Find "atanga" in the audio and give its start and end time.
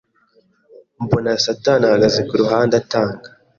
2.81-3.27